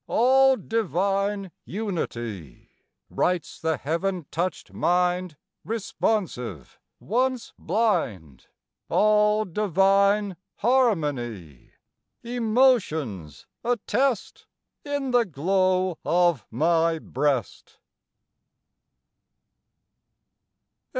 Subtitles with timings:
[0.07, 2.71] All divine unity!
[3.11, 8.47] Writes the heaven touched mind Responsive, once blind:
[8.89, 11.73] All divine harmony!
[12.23, 14.47] Emotion's attest
[14.83, 17.77] In the glow of my breast.